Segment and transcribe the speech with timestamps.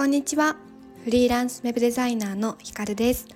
[0.00, 0.56] こんにちは。
[1.04, 3.26] フリーランスウェブデザイナーのひかるです。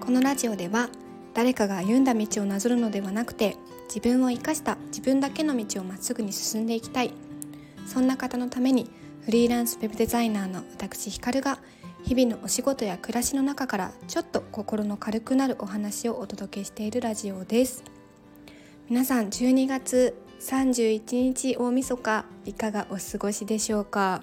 [0.00, 0.90] このラジオでは
[1.32, 7.14] 誰かが歩んだ道をなぞるのではなくて自分を生かした自分だけの道をまっすぐに進んでいきたい。
[7.86, 8.90] そんな方のために
[9.24, 11.58] フリーランスウェブデザイナーの私ひかるが
[12.04, 17.82] 日々のお仕事や暮らしの中からちょっと心の軽くなるお話をお届けしているラジオです。
[18.90, 24.22] 皆さん12月31日大晦日いかがお過ごしでしょうか？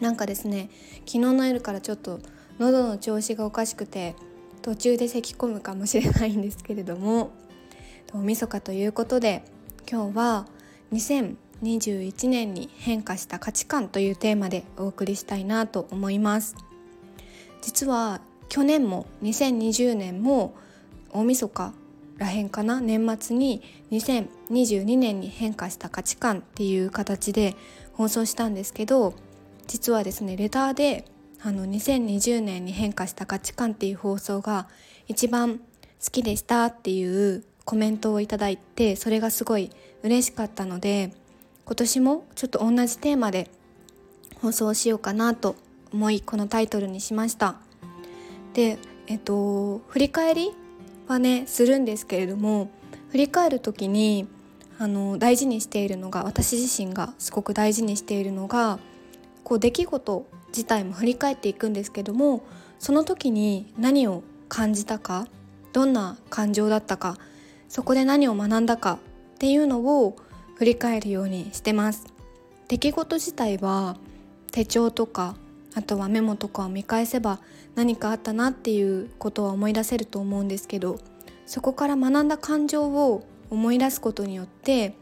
[0.00, 2.20] なんかですね昨日の夜からちょっと
[2.58, 4.14] 喉の調子がおかしくて
[4.62, 7.32] 途中で咳き込むかもしれないんですけれども
[8.12, 9.44] 大晦日ということで
[9.90, 10.46] 今日は
[10.92, 16.56] 2021年に変化した価値観というテーマでお送りしたいなと思います。
[17.62, 20.54] 実は去年も2020年も
[21.10, 21.72] 大晦日
[22.18, 27.56] らへんかな年末に2022年に変化した価値観っていう形で
[27.94, 29.14] 放送したんですけど
[29.70, 31.04] 実はですねレターで
[31.40, 34.66] あの2020年に変化した価値観っていう放送が
[35.06, 39.70] 一番好きでしたっていうコメントをいただいてそれがすごい
[40.02, 41.12] 嬉しかったので
[41.66, 43.48] 今年もちょっと同じテーマで
[44.42, 45.54] 放送しようかなと
[45.92, 47.54] 思いこのタイトルにしました。
[48.54, 48.76] で
[49.06, 50.50] えっと振り返り
[51.06, 52.70] はねするんですけれども
[53.10, 54.26] 振り返る時に
[54.80, 58.80] あの大事にしているのが私自身がすごく大事にしているのが
[59.44, 62.42] こう出来事自体も振り返っていくんですけども
[62.78, 65.26] その時に何を感じたか
[65.72, 67.16] どんな感情だったか
[67.68, 68.98] そこで何を学んだか
[69.34, 70.16] っていうのを
[70.56, 72.12] 振り返るようにしてます。
[72.68, 73.96] 出来事自体は
[74.52, 75.34] 手帳とか
[75.74, 77.40] あとはメモとかを見返せば
[77.74, 81.00] 何かあったなっていうことは思い出せると思うんですけど
[81.46, 84.94] そこから学んだ感情を思い出すことによって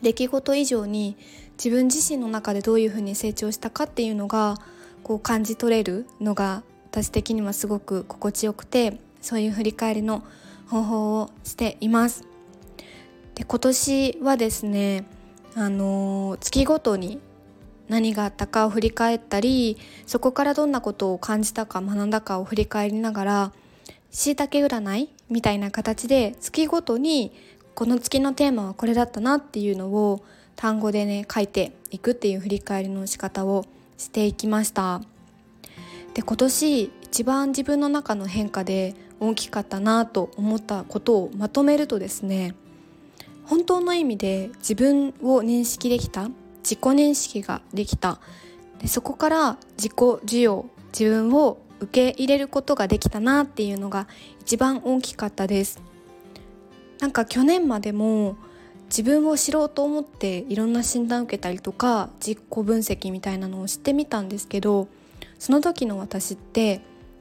[0.00, 1.16] 出来事以上に
[1.58, 4.56] 自分自身の中でどういうふうに成長したかっていうのが
[5.02, 10.22] こう感じ取れるのが私的にはすごく心地よくてそういう振り返りの
[10.68, 12.24] 方法をしています。
[13.34, 15.04] で今年はですね
[15.54, 17.20] あの月ごとに
[17.88, 23.52] 何があったかを振り返ったりそこからどんなことを感じたか学んだかを振り返りながら
[24.10, 27.32] しいたけ占いみたいな形で月ごとに
[27.74, 30.22] この月のテーマはこれだったなっていうのを
[30.58, 33.64] 単語でね書いていくっていう振り返りの仕方を
[33.96, 35.00] していきました。
[36.14, 42.56] で今年一番自分の中の変化で大きかったなと思ったことをまとめるとですね
[43.44, 46.28] 本当の意味で自分を認識できた
[46.64, 48.20] 自己認識ができた。
[48.80, 54.08] でそこから自己需要自分を受け入れることができたなっていうのが
[54.40, 55.80] 一番大きかったです。
[56.98, 58.36] なんか去年までも
[58.88, 64.88] 自分を知ろうと思っていろんな診断を受けたりとか自己分析みたいなのをしてみたんですけど
[65.38, 66.80] その時の私って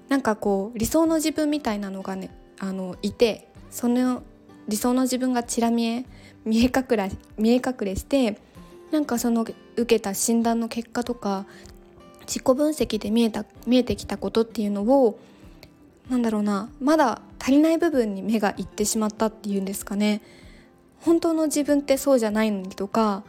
[0.09, 2.29] なんかこう理想の自分みたいなのがね
[2.59, 4.23] あのいてその
[4.67, 6.05] 理想の自分がちら見え
[6.45, 8.39] 見え隠れ見え隠れして
[8.91, 11.45] なんかその受けた診断の結果とか
[12.21, 15.19] 自己分析で見えた見えてきたことっていうのを
[16.09, 20.21] なんだろうなまだ足りない部分に目がいってしまったっていうんですかね。
[21.01, 23.23] 本当の自分ってそうじゃないのにとか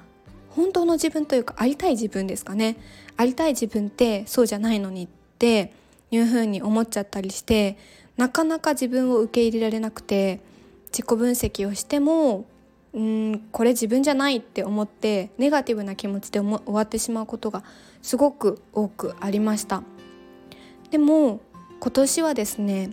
[0.51, 2.77] 本当の自分というかありたい自分ですかね。
[3.17, 5.09] ありたい自分ってそうじゃないのにっ
[5.39, 5.73] て
[6.11, 7.77] いうふうに思っちゃったりして
[8.17, 10.41] なかなか自分を受け入れられなくて
[10.87, 12.47] 自己分析をしても
[12.95, 17.63] うんこれ自分じゃないって思ってネガティブな気持ちで終わってしまうことが
[18.03, 19.83] すごく多くありました。
[20.91, 21.41] でも
[21.81, 22.91] 今年はですね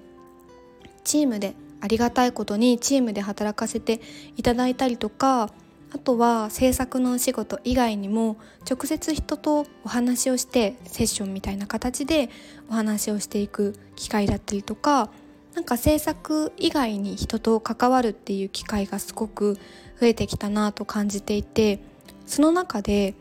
[1.03, 4.01] チームでありがたいことにチームで働かせて
[4.37, 5.49] いただいたりとか
[5.93, 8.37] あとは制作のお仕事以外にも
[8.69, 12.29] 直接人とお話をしてセッションみたいな形で
[12.69, 15.09] お話をしていく機会だったりとか
[15.53, 19.57] なんか制作以外に人と関わるっていう機会がすごく
[19.99, 21.79] 増えてきたなと感じていて
[22.25, 23.16] その中で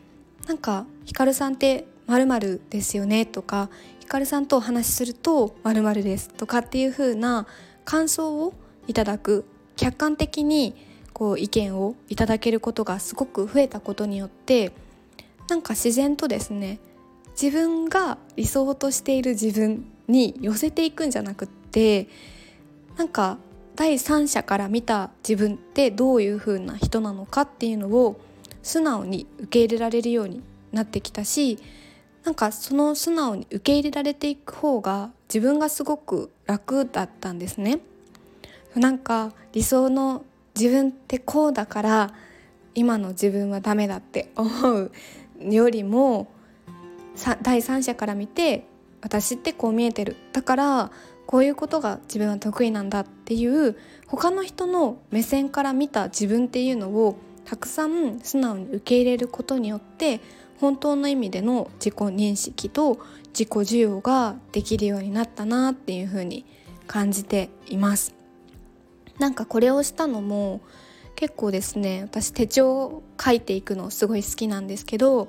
[0.48, 7.46] なんか「ひかるさんってまるですよね」とか「ひかるさんとお話しするとまるです」とかっていう風な
[7.84, 8.54] 感想を
[8.86, 9.44] いただく
[9.76, 10.75] 客観的に
[11.12, 14.72] こう意見をいただけることがすごく増えたことによって
[15.48, 16.78] なんか自然とですね
[17.40, 22.08] 自分が理想としている自分に寄せていくんじゃなくって
[22.96, 23.38] なんか
[23.76, 28.20] 第三者から見た自分ってどういう風な人なのかっていうのを
[28.62, 30.42] 素直に受け入れられるように
[30.72, 31.58] なってきたし
[32.24, 37.80] なんかその素直に受け入れられていく方が自分がすごく楽だったんですね。
[38.74, 40.24] なんか理想の
[40.58, 42.14] 自分ってこうだから
[42.74, 44.92] 今の自分はダメだって思う
[45.40, 46.28] よりも
[47.42, 48.66] 第三者から見て
[49.00, 50.90] 私ってこう見えてるだから
[51.26, 53.76] こういうことが自分は得意なんだっていう
[54.06, 60.20] 他の人の目線から見た自分っていうのをたくさん素直に受け入れることによって
[60.64, 62.99] 本当の意味での自己認識と
[63.38, 66.46] 自己需要ができるようになったなっていうふうに
[66.87, 68.14] 感じています。
[69.19, 70.62] なんかこれをしたのも
[71.16, 75.28] 結構ですね私手帳を書いていくのすごい好きなんですけど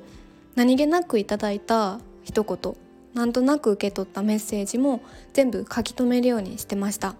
[0.55, 2.75] 何気なくいただいた一言
[3.13, 5.01] なんとなく受け取ったメッセージも
[5.33, 7.15] 全部書き留めるようにしてました。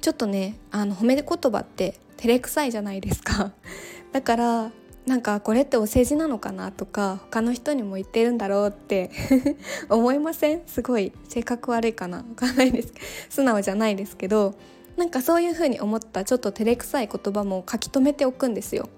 [0.00, 3.52] ちょっとねあの褒め言葉って照れくさいじゃないですか。
[4.10, 4.72] だから
[5.06, 9.10] なんかこれってお世辞なのかなとか他の人にも言ってるんだろうって
[9.90, 10.62] 思いません？
[10.66, 12.18] すごい性格悪いかな？
[12.18, 12.92] わかんないです。
[13.28, 14.54] 素直じゃないですけど
[14.96, 18.88] なんかそういう風に思ったちょっと照れくさい言葉も書き留めておくんですよ。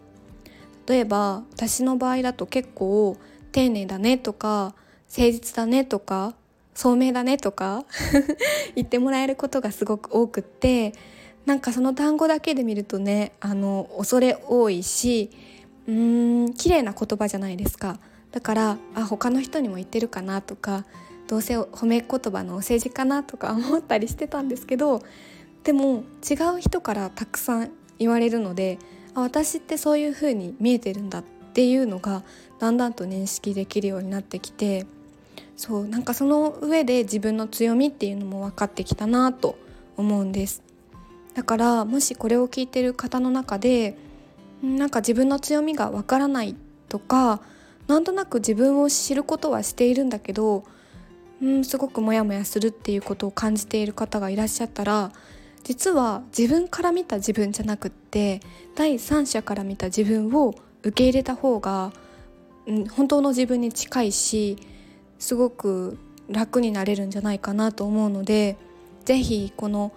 [0.86, 3.16] 例えば私の場合だと結構
[3.52, 4.74] 丁寧だねとか
[5.08, 6.34] 誠実だねとか
[6.74, 7.86] 聡明だねとか
[8.76, 10.92] 言ってもらえることがすごく多くって
[11.46, 15.30] なんかその単語だけで見るとねあの恐れ多いし
[15.86, 17.98] うーん綺麗な言葉じゃないですか。
[18.32, 20.84] だからあ他の人にも言ってるかなとか
[21.28, 25.02] どうせ褒め言葉のお世辞かなとか思ったりしてたんですけど
[25.62, 28.78] でも違う人からたくさん言われるので
[29.14, 32.24] あ私ってそういう風に見えてるんだっていうのが
[32.58, 34.86] だんだんと認識できるようになってきて
[35.56, 39.56] そうなんかその上で自分の強みっていうのも分かってきたなと
[39.96, 40.62] 思うんです。
[41.34, 43.96] だからもしこれを聞いてる方の中で
[44.64, 46.56] なんか自分の強みが分からない
[46.88, 47.40] とか
[47.86, 50.64] なんとなく自分を知ることはしているんだけど
[51.42, 55.12] うんすごくモヤモヤするっていうことを感じている方がいらっしゃったら
[55.64, 58.40] 実は自分から見た自分じゃなくって
[58.74, 61.92] 第三者から見た自分を受け入れた方が、
[62.66, 64.58] うん、本当の自分に近いし
[65.18, 68.56] すごく楽になれるんじゃないかなと思うので
[69.04, 69.92] 是非この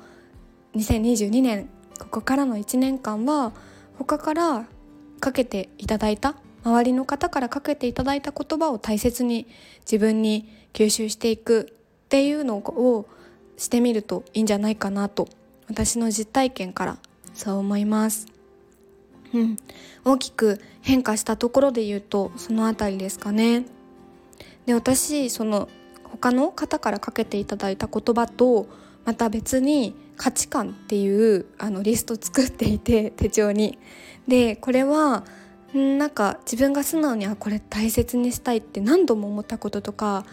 [0.76, 3.54] 2022年ここからの1年間は
[3.98, 4.68] 他から
[5.20, 9.48] かけていただいた周りの方からかけていただいた言葉を大切に
[9.82, 13.08] 自分に吸収していくっていうのを
[13.58, 15.28] してみるといいんじゃないかなと
[15.68, 16.98] 私の実体験から
[17.34, 18.28] そう思います。
[19.34, 19.58] うん、
[20.06, 23.66] 大きく変化したところで言うとその辺りですかね。
[24.66, 25.70] で私その
[26.04, 28.68] 他の方からかけていただいた言葉と
[29.08, 33.80] また別に価値観っていうあのリスト作っていて手帳に。
[34.28, 35.24] でこれは
[35.74, 40.26] なんか自分が素直にあこれ大切にしたいって何度も思ったこととか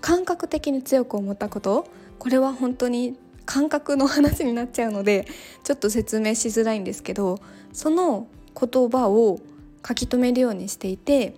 [0.00, 1.88] 感覚的に強く思ったこと
[2.20, 3.16] これは本当に
[3.46, 5.26] 感覚の話になっちゃうので
[5.64, 7.40] ちょっと説明しづらいんですけど
[7.72, 9.40] その言葉を
[9.86, 11.34] 書き留めるようにしていて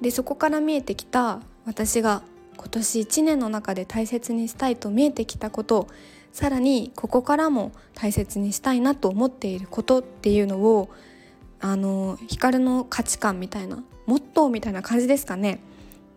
[0.00, 2.22] でそこから見えてきた私が
[2.56, 5.88] 今年1年の中で大切にしたいと見えてきたこと
[6.38, 10.88] さらにここからも大切にしたいなと思っていることっていうのを
[11.58, 15.58] あの光の価値観みたいなモットーみたいな感じですかね。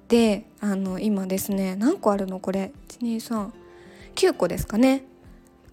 [0.10, 2.40] であの今ですね何個あるの？
[2.40, 2.72] これ。
[3.00, 5.06] 1239個ですかね。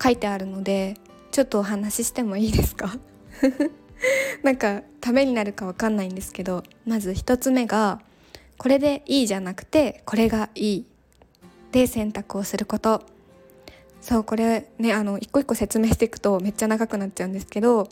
[0.03, 0.97] 書いてあるので
[1.31, 2.97] ちょっとお話ししてもいいですか？
[4.43, 8.01] なんかためになるかわかんないんですけどまず1つ目が
[8.57, 10.87] これでいいじゃなくてこれがいい。
[11.71, 13.18] で選択をすること。
[14.09, 17.91] そうこれねあの一個一個説明していくとめっちゃ長くなっちゃうんですけど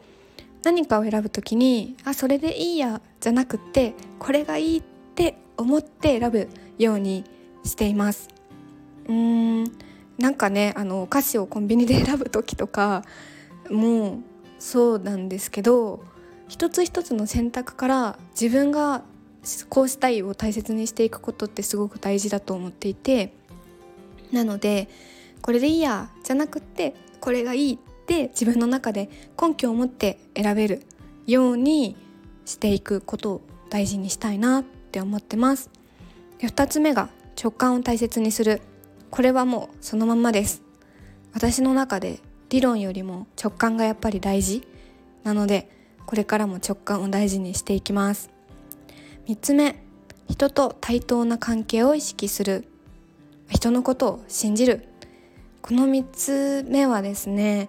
[0.64, 4.82] 何かを選ぶ時にあそれでいいやじゃなくってこれがいいっ
[5.14, 7.25] て思って選ぶように
[7.64, 8.30] しています。
[9.06, 9.73] うーん
[10.16, 13.04] なんかねあのお菓子をコンビニで選ぶ時とか
[13.70, 14.18] もう
[14.58, 16.02] そうなんですけど
[16.49, 19.02] 一つ一つの選択から自分が
[19.68, 23.35] こうしたいを大切にしていくことってすごく大事だと思っていて
[24.32, 24.88] なので
[25.47, 29.09] これでいいやじゃなくってこれがいいって自分の中で
[29.41, 30.83] 根拠を持って選べる
[31.25, 31.97] ように
[32.45, 35.71] していくことを大事にしたいなって思ってます。
[36.38, 37.11] で2つ目が
[37.41, 38.61] 直感を大切にする。
[39.12, 40.62] これはもうそのまんまです。
[41.33, 42.19] 私の中で
[42.50, 44.67] 理論よりも直感がやっぱり大事。
[45.23, 45.71] なので
[46.07, 48.31] これからも直感を大事にしていきます。
[49.29, 49.81] 3つ目
[50.29, 52.65] 人と対等な関係を意識する。
[53.49, 54.88] 人のことを信じる。
[55.66, 57.68] この3つ目はですね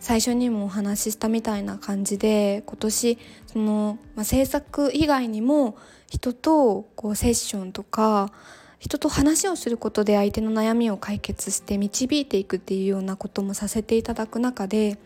[0.00, 8.32] 最初にもお話ししたみたいな感じで今年その、まあ、制作以外にも人とこうセッションとか
[8.80, 14.98] 人と話をすることで相手の悩みを解決して導いていくっていうようなこともさせていただく中で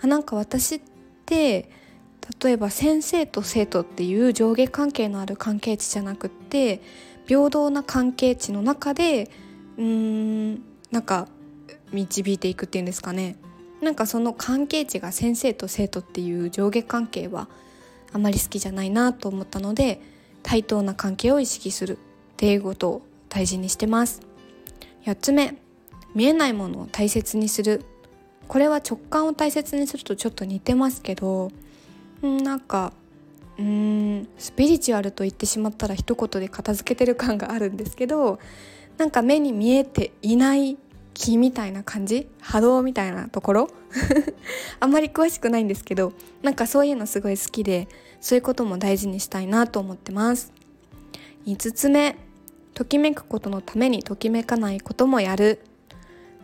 [0.00, 0.80] あなんか私っ
[1.26, 1.68] て
[2.40, 6.80] 例えば先生と生徒っていう上下関係のある関係値じゃなくって
[7.26, 9.30] 平等な関係値の中で
[9.76, 10.62] うーん
[10.92, 11.26] なんか
[11.92, 13.36] 導いていくっていうんですかね。
[13.80, 17.48] なんかその関係値が先生と生徒っていう上下関係は
[18.12, 20.00] あまり好きじゃないなと思ったので
[20.42, 21.98] 対等な関係を意識するっ
[22.36, 24.22] ていうことを大事にしてます。
[25.04, 25.56] 4つ目
[26.14, 27.84] 見えないものを大切にする。
[28.48, 31.50] これは直感を大切にするとちょっと似てますけど
[32.22, 32.92] なんか
[33.58, 38.38] うーんスピリチュアルと言ってしまったら一言で片付けてる感があるんですけど
[38.98, 40.76] なんか目に見えていない
[41.14, 42.28] 気みたいな感じ？
[42.40, 43.68] 波動みたいなところ？
[44.80, 47.88] あんまり詳しくないんですけどなんかそういうのすごい好きで
[48.20, 50.52] そういうことも大事にしたいなと思ってます。
[51.46, 52.16] 5つ目。
[52.74, 55.60] ときめくことのためにときめかないこともやる。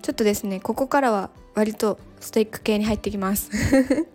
[0.03, 3.51] ちょっとですねここからは割とストイック系に入ってきます。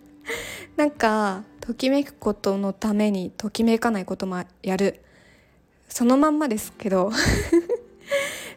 [0.76, 5.00] なんかときめくことのためにときめかないこともやる。
[5.88, 7.10] そのまんまですけど。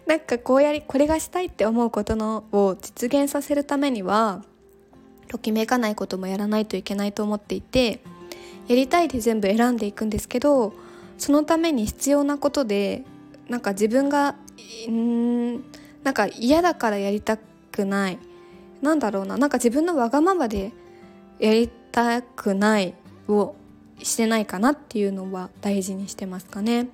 [0.08, 4.44] なんかこうやりこれがしたいって思うことのを実現させるためには
[5.28, 8.00] ときめかないこともやらないといけないと思っていて
[8.68, 10.74] やりたいで全部選んでいくんですけど
[11.18, 13.04] そのために必要なことで
[13.50, 14.36] なんか自分が
[14.90, 15.56] ん
[16.04, 18.20] なんか嫌だからやりたくない。
[18.82, 20.72] なんだろうななんか自分のわがままで
[21.40, 22.94] やりたくない
[23.28, 23.56] を
[24.04, 26.88] してないかなっていうのは大事にしてますかね。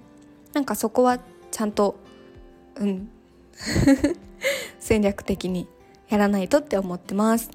[0.54, 1.20] なんかそこは
[1.52, 1.98] ちゃんと
[2.76, 3.10] うん。
[4.80, 5.68] 戦略的に
[6.10, 7.50] やらないとって思ってます。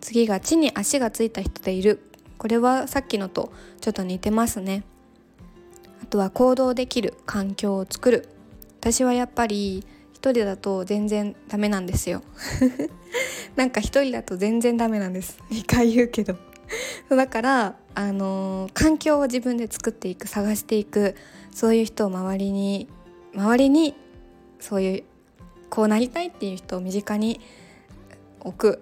[0.00, 2.00] 次が地に足がついた人でいる。
[2.38, 4.84] これはさっきのとちょっと似てますね。
[6.02, 8.28] あとは行動できる環境を作る。
[8.80, 12.22] 私はやっぱり一人だと全然ダメなんですよ。
[13.56, 15.38] なんか一人だと全然ダメなんです。
[15.50, 16.36] 2回言うけど。
[17.10, 21.14] だからあのー、環境を自分で作っていく探していく。
[21.54, 22.88] そういう人を周りに
[23.34, 23.94] 周りに
[24.62, 25.04] そういう
[25.68, 27.40] こうなりたいっていう人を身近に
[28.40, 28.80] 置く。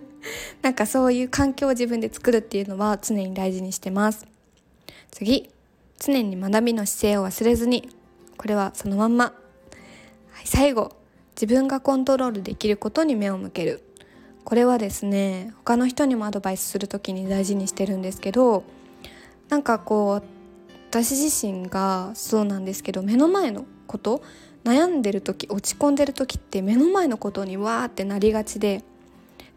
[0.62, 4.26] なんかそういう環境を自分で作るっていうのは常に大事にしてます。
[5.10, 5.50] 次。
[5.98, 7.90] 常に学びの姿勢を忘れずに
[8.38, 9.34] これはそのまんま、
[10.30, 10.96] はい、最後。
[11.40, 13.82] 自分がコントロールできることに目を向ける。
[14.44, 18.64] これはですね他の人にもアドバイスする時に大事にしてるんですけど
[19.48, 20.22] なんかこう
[20.90, 24.22] 私自身がそうなんですけど目の前のこと
[24.64, 28.84] 悩んでる時落ち込んでる時って目の前のことにわーってなりがちで。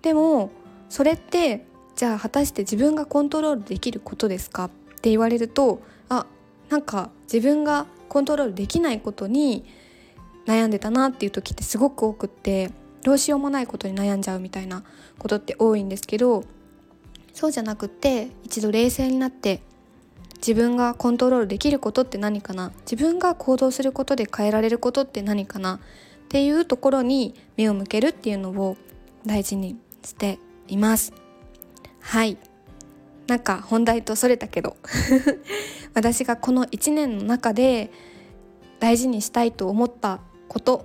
[0.01, 0.51] でも
[0.89, 4.69] それってじゃあ果たして自分がコントロールできることですかっ
[5.01, 6.25] て言われるとあ
[6.69, 9.65] なんか自分がコントロールできないことに
[10.45, 12.72] 悩んでたなっていう時ってすごく多くって
[13.03, 14.83] どうしようもないことに悩んじゃうみたいな
[15.19, 16.43] ことって多いんですけど
[17.33, 19.62] そうじゃなくって一度冷静になって
[20.46, 22.74] 自分がコントロールできることって何かな？
[22.82, 25.76] 自分が行動することで変えられることって何かな？
[25.76, 25.80] っ
[26.28, 28.76] ていうところに目を向けるっていうのを
[29.26, 31.14] 大事にしています。
[32.02, 32.38] はい。
[33.28, 34.76] なんか本題とそれたけど。
[35.96, 37.90] 私がこの1年の中で
[38.82, 40.20] 大事にしたいと思った
[40.50, 40.84] こと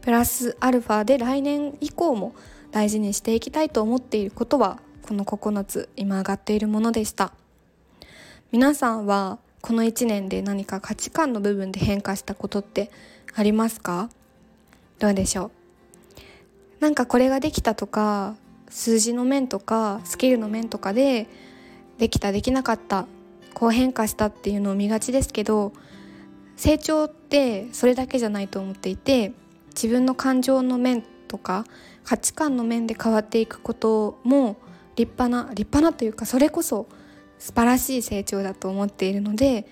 [0.00, 2.32] プラスアルファで来年以降も
[2.70, 7.34] 大事にしていきたいと思っていることはこの9つ今上がっているものでした。
[8.52, 12.92] 皆さんはこの1年で何か価値観の部分で変化したことって
[13.34, 14.08] ありますか？
[15.00, 15.50] どうでしょう？
[16.80, 18.36] なんかこれができたとか
[18.70, 21.26] 数字の面とかスキルの面とかで
[21.98, 23.06] できたできなかった
[23.52, 25.72] こう変化したっていうのを見がちですけど
[26.56, 29.32] 成長ってそれだけじゃないと思っていて
[29.74, 31.64] 自分の感情の面とか
[32.04, 34.56] 価値観の面で変わっていくことも
[34.94, 36.86] 立派な立派なというかそれこそ
[37.38, 39.66] 素晴らしい成長だと思っているので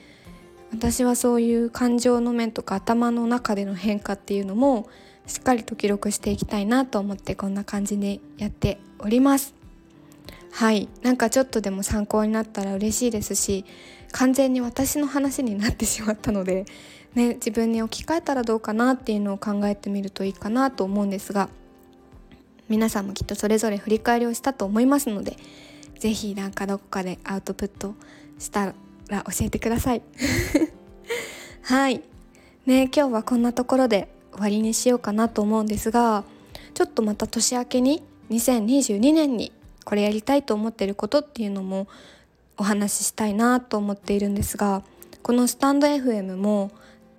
[0.73, 4.89] 私はそういう感情の面とか頭の中での変化っていうのも
[5.27, 9.55] しっかりと記録していきたいなと思ってこんな感じでやっております。
[10.51, 10.89] はい。
[11.03, 13.65] なんかちょっとでも参考になったら嬉しいですし
[14.13, 16.65] 完全に私の話になってしまったので、
[17.15, 21.49] ね、自分に置き換えたらどうかなっていうのを考えてみるといいかなと思うんですが
[22.69, 25.37] 皆さんもきっとそれぞれ振り返りをしたと思いますので
[26.05, 27.95] ぜひなんかどこかでアウトプット
[28.39, 28.75] した
[29.09, 30.03] ら教えてください。
[31.65, 32.03] はい。
[32.67, 36.25] ね今日はこんなところで終わりにしようかなと思うんですが
[36.75, 39.51] ちょっとまた年明けに2022年に
[39.87, 41.89] これやりたいと思ってることっていうのも
[42.59, 44.83] お話ししたいなと思っているんですが
[45.23, 46.71] このスタンド FM も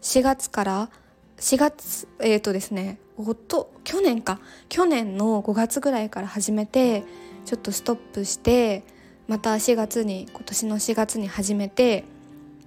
[0.03, 0.89] 4月から
[1.37, 4.39] 4月えっ、ー、とですねおっと去年か。
[4.69, 7.03] 去年の5月ぐらいから始めて
[7.45, 8.83] ちょっとストップして
[9.27, 12.03] また4月に今年の4月に始めて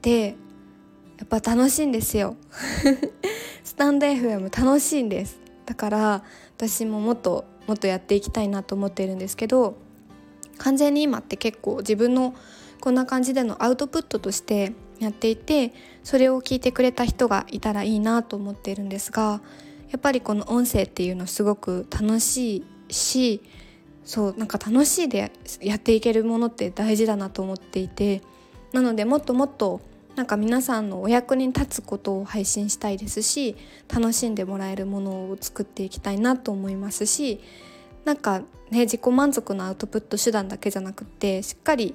[0.02, 0.36] で
[1.18, 2.36] やっぱ楽しいんですよ。
[3.64, 5.40] スタンド FM 楽しいんです。
[5.66, 6.24] だから
[6.56, 9.76] 私ももっともっとやっていきたいなと思っているんですけど
[10.56, 12.34] 完全に今って結構自分の
[12.80, 19.42] こんな感じでのアウトプットとしてやっていてそれを聞いてくれた人がいたらいいなと思っているんですが
[19.90, 23.42] やっぱりこの音声っていうのすごく楽しいし
[24.08, 28.22] そうなんか楽しいでやっていけるものって大事だなと思っていて
[28.72, 29.82] なのでもっともっと
[30.16, 33.54] なんか皆さんのお役に立つことを配信したいですし
[33.86, 37.40] 楽しんでもらえるものを作っていきたいなと思いますし
[38.06, 38.38] なんか
[38.70, 41.94] ね自己満足のアウトプット手段だけじゃなくってしっかり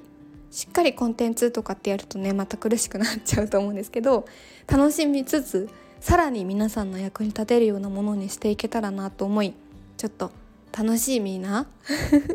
[0.52, 4.24] しっかりコンテンツとかってやるとねまた苦しくなっちゃうと思うんですけど
[4.68, 5.68] 楽しみつつ
[5.98, 9.52] さらに皆さんの役に立てるようなものにしていけたらなと思い
[9.96, 10.30] ちょっと
[10.76, 11.68] 楽しみな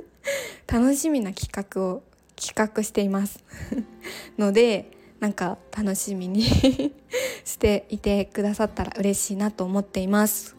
[0.65, 2.03] 楽しみな企画を
[2.38, 3.43] 企画しています。
[4.39, 6.43] のでなんか楽しみに
[7.43, 10.55] していてくださったら嬉しいなと思っています。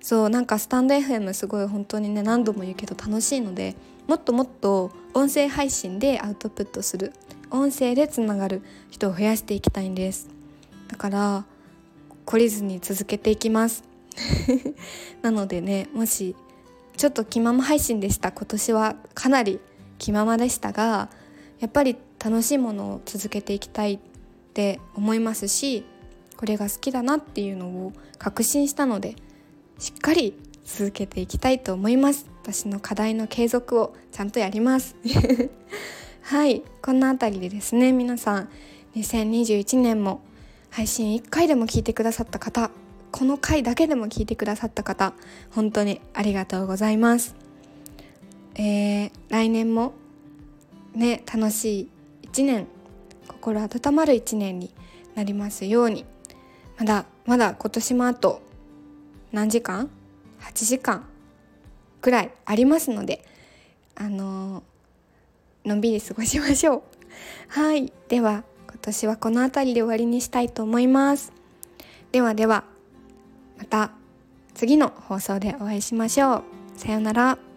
[0.00, 3.74] そうなんかスタンド FM すごい本当にね何度も言うけど楽しいので
[4.06, 7.12] もっともっと音声配信でアウトプットする
[7.50, 10.28] 音声でつながる人を増やしていきたいんです。
[10.86, 11.46] だから
[12.26, 13.82] 懲りずに続けていきます。
[15.22, 16.36] なのでねもし
[16.96, 18.32] ちょっと気まま配信でした。
[18.32, 19.60] 今年はかなり
[19.98, 21.08] 気ままでしたが
[21.60, 23.98] やっぱり楽しいものを続けていきたいっ
[24.52, 25.84] て思いますし
[26.36, 29.14] これが好きだなっていうのを確信したので
[29.78, 30.34] しっかり
[30.64, 32.26] 続けていきたいと思います。
[32.42, 34.96] 私の課題の継続をちゃんとやります。
[36.22, 36.62] はい。
[36.82, 38.48] こんなあたりでですね皆さん
[38.96, 40.20] 2021年も
[40.70, 42.70] 配信1回でも聞いてくださった方
[43.12, 45.12] この回だけでも聞いてくださった方
[45.50, 47.36] 本当にありがとうございます。
[48.54, 49.92] えー、来年も
[50.94, 51.88] ね楽しい
[52.32, 52.66] 1年
[53.28, 54.74] 心温まる1年に
[55.14, 56.06] なりますように。
[56.78, 58.42] まだまだ今年もあと
[59.30, 59.90] 何時間
[60.40, 61.04] ？8時間
[62.00, 63.24] くらいありますので
[63.94, 66.82] あのー、のんびり過ごしましょう。
[67.48, 67.92] はい。
[68.08, 71.30] では今年はこの辺りで終わりにしたいと思います。
[72.10, 72.71] ではでは。
[73.62, 73.92] また
[74.54, 76.42] 次の放送でお会いしましょう。
[76.74, 77.51] さようなら。